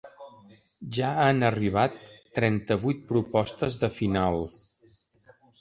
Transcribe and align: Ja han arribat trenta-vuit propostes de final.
Ja 0.97 1.11
han 1.25 1.45
arribat 1.49 1.99
trenta-vuit 2.39 3.07
propostes 3.15 3.81
de 3.85 3.93
final. 4.03 4.43